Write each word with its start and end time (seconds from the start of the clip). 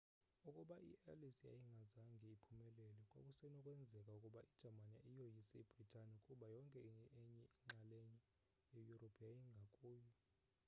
ukuba 0.49 0.75
iallies 1.03 1.39
yayingazange 1.51 2.25
iphumelele 2.35 3.01
kwakusenokwenzeka 3.09 4.09
ukuba 4.17 4.41
ijamani 4.53 4.99
iyoyise 5.11 5.55
ibrithani 5.65 6.15
kuba 6.25 6.45
yonke 6.53 6.79
enye 6.89 7.05
inxalenye 7.19 8.19
yeyurophu 8.73 9.19
yayingakuyo 9.27 10.09